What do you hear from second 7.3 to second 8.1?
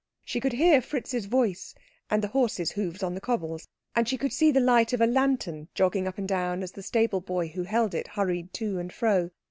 who held it